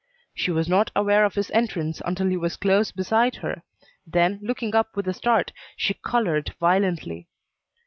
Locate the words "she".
0.33-0.49, 5.77-5.93